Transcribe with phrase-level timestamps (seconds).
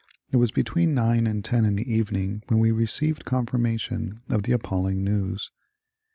[0.31, 4.51] It was between nine and ten in the evening when we received confirmation of the
[4.51, 5.51] appalling news.